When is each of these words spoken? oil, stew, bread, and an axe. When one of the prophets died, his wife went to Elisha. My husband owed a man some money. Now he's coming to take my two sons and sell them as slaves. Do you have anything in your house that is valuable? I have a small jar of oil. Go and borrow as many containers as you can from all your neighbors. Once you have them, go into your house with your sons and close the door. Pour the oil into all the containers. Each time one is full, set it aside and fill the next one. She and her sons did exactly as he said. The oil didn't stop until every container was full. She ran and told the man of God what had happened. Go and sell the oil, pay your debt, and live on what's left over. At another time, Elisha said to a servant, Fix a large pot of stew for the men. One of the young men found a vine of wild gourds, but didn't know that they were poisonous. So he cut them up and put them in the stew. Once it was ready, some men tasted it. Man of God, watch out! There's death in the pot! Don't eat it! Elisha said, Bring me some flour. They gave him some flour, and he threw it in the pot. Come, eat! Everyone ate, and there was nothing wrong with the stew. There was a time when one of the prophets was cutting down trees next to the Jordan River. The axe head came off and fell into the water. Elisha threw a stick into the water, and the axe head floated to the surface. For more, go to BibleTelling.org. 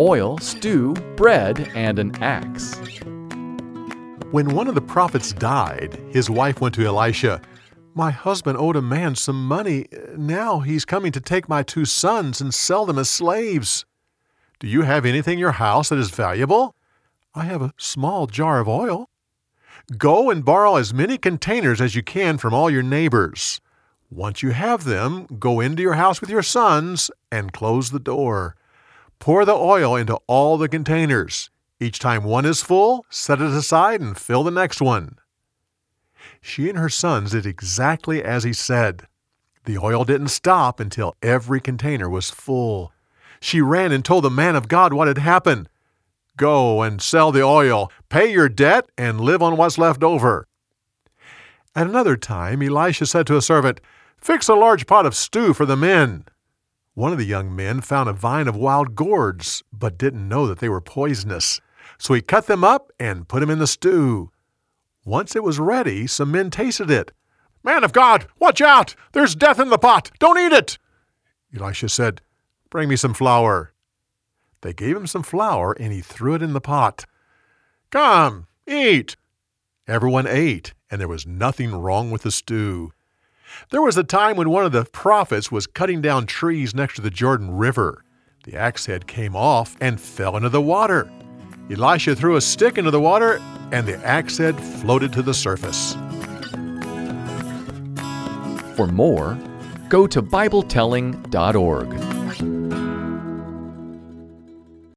oil, 0.00 0.38
stew, 0.38 0.94
bread, 1.14 1.70
and 1.74 1.98
an 1.98 2.16
axe. 2.22 2.80
When 4.30 4.54
one 4.54 4.66
of 4.66 4.74
the 4.74 4.80
prophets 4.80 5.32
died, 5.34 6.00
his 6.10 6.30
wife 6.30 6.60
went 6.60 6.74
to 6.76 6.86
Elisha. 6.86 7.42
My 7.94 8.10
husband 8.10 8.56
owed 8.56 8.76
a 8.76 8.82
man 8.82 9.14
some 9.14 9.46
money. 9.46 9.86
Now 10.16 10.60
he's 10.60 10.86
coming 10.86 11.12
to 11.12 11.20
take 11.20 11.48
my 11.48 11.62
two 11.62 11.84
sons 11.84 12.40
and 12.40 12.54
sell 12.54 12.86
them 12.86 12.98
as 12.98 13.10
slaves. 13.10 13.84
Do 14.58 14.66
you 14.66 14.82
have 14.82 15.04
anything 15.04 15.34
in 15.34 15.38
your 15.38 15.52
house 15.52 15.90
that 15.90 15.98
is 15.98 16.10
valuable? 16.10 16.74
I 17.34 17.44
have 17.44 17.60
a 17.60 17.74
small 17.76 18.26
jar 18.26 18.60
of 18.60 18.68
oil. 18.68 19.10
Go 19.98 20.30
and 20.30 20.44
borrow 20.44 20.76
as 20.76 20.94
many 20.94 21.18
containers 21.18 21.80
as 21.80 21.94
you 21.94 22.02
can 22.02 22.38
from 22.38 22.54
all 22.54 22.70
your 22.70 22.82
neighbors. 22.82 23.60
Once 24.10 24.42
you 24.42 24.50
have 24.50 24.84
them, 24.84 25.26
go 25.38 25.60
into 25.60 25.82
your 25.82 25.94
house 25.94 26.20
with 26.20 26.30
your 26.30 26.42
sons 26.42 27.10
and 27.30 27.52
close 27.52 27.90
the 27.90 28.00
door. 28.00 28.56
Pour 29.20 29.44
the 29.44 29.54
oil 29.54 29.96
into 29.96 30.18
all 30.26 30.56
the 30.56 30.68
containers. 30.68 31.50
Each 31.78 31.98
time 31.98 32.24
one 32.24 32.46
is 32.46 32.62
full, 32.62 33.04
set 33.10 33.40
it 33.40 33.50
aside 33.50 34.00
and 34.00 34.16
fill 34.16 34.42
the 34.42 34.50
next 34.50 34.80
one. 34.80 35.18
She 36.40 36.70
and 36.70 36.78
her 36.78 36.88
sons 36.88 37.32
did 37.32 37.44
exactly 37.44 38.24
as 38.24 38.44
he 38.44 38.54
said. 38.54 39.02
The 39.66 39.76
oil 39.76 40.04
didn't 40.04 40.28
stop 40.28 40.80
until 40.80 41.16
every 41.22 41.60
container 41.60 42.08
was 42.08 42.30
full. 42.30 42.92
She 43.40 43.60
ran 43.60 43.92
and 43.92 44.02
told 44.02 44.24
the 44.24 44.30
man 44.30 44.56
of 44.56 44.68
God 44.68 44.94
what 44.94 45.06
had 45.06 45.18
happened. 45.18 45.68
Go 46.38 46.80
and 46.80 47.02
sell 47.02 47.30
the 47.30 47.42
oil, 47.42 47.92
pay 48.08 48.32
your 48.32 48.48
debt, 48.48 48.88
and 48.96 49.20
live 49.20 49.42
on 49.42 49.58
what's 49.58 49.76
left 49.76 50.02
over. 50.02 50.48
At 51.76 51.86
another 51.86 52.16
time, 52.16 52.62
Elisha 52.62 53.04
said 53.04 53.26
to 53.26 53.36
a 53.36 53.42
servant, 53.42 53.82
Fix 54.16 54.48
a 54.48 54.54
large 54.54 54.86
pot 54.86 55.04
of 55.04 55.14
stew 55.14 55.52
for 55.52 55.66
the 55.66 55.76
men. 55.76 56.24
One 57.00 57.12
of 57.12 57.18
the 57.18 57.24
young 57.24 57.56
men 57.56 57.80
found 57.80 58.10
a 58.10 58.12
vine 58.12 58.46
of 58.46 58.54
wild 58.54 58.94
gourds, 58.94 59.62
but 59.72 59.96
didn't 59.96 60.28
know 60.28 60.46
that 60.46 60.58
they 60.58 60.68
were 60.68 60.82
poisonous. 60.82 61.58
So 61.96 62.12
he 62.12 62.20
cut 62.20 62.46
them 62.46 62.62
up 62.62 62.92
and 63.00 63.26
put 63.26 63.40
them 63.40 63.48
in 63.48 63.58
the 63.58 63.66
stew. 63.66 64.30
Once 65.06 65.34
it 65.34 65.42
was 65.42 65.58
ready, 65.58 66.06
some 66.06 66.30
men 66.30 66.50
tasted 66.50 66.90
it. 66.90 67.12
Man 67.64 67.84
of 67.84 67.94
God, 67.94 68.26
watch 68.38 68.60
out! 68.60 68.94
There's 69.12 69.34
death 69.34 69.58
in 69.58 69.70
the 69.70 69.78
pot! 69.78 70.10
Don't 70.18 70.38
eat 70.38 70.52
it! 70.52 70.76
Elisha 71.56 71.88
said, 71.88 72.20
Bring 72.68 72.90
me 72.90 72.96
some 72.96 73.14
flour. 73.14 73.72
They 74.60 74.74
gave 74.74 74.94
him 74.94 75.06
some 75.06 75.22
flour, 75.22 75.72
and 75.72 75.94
he 75.94 76.02
threw 76.02 76.34
it 76.34 76.42
in 76.42 76.52
the 76.52 76.60
pot. 76.60 77.06
Come, 77.88 78.46
eat! 78.66 79.16
Everyone 79.88 80.26
ate, 80.26 80.74
and 80.90 81.00
there 81.00 81.08
was 81.08 81.26
nothing 81.26 81.74
wrong 81.74 82.10
with 82.10 82.24
the 82.24 82.30
stew. 82.30 82.92
There 83.70 83.82
was 83.82 83.96
a 83.96 84.04
time 84.04 84.36
when 84.36 84.50
one 84.50 84.64
of 84.64 84.72
the 84.72 84.84
prophets 84.84 85.50
was 85.50 85.66
cutting 85.66 86.00
down 86.00 86.26
trees 86.26 86.74
next 86.74 86.96
to 86.96 87.02
the 87.02 87.10
Jordan 87.10 87.56
River. 87.56 88.04
The 88.44 88.56
axe 88.56 88.86
head 88.86 89.06
came 89.06 89.36
off 89.36 89.76
and 89.80 90.00
fell 90.00 90.36
into 90.36 90.48
the 90.48 90.60
water. 90.60 91.10
Elisha 91.70 92.16
threw 92.16 92.36
a 92.36 92.40
stick 92.40 92.78
into 92.78 92.90
the 92.90 93.00
water, 93.00 93.40
and 93.70 93.86
the 93.86 93.96
axe 94.04 94.38
head 94.38 94.58
floated 94.60 95.12
to 95.12 95.22
the 95.22 95.34
surface. 95.34 95.94
For 98.76 98.86
more, 98.86 99.38
go 99.88 100.06
to 100.06 100.22
BibleTelling.org. 100.22 102.09